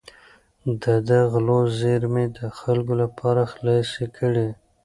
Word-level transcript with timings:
ده 0.81 0.93
د 1.09 1.09
غلو 1.31 1.59
زېرمې 1.79 2.25
د 2.37 2.39
خلکو 2.59 2.93
لپاره 3.03 3.41
خلاصې 3.53 4.05
کړې. 4.17 4.49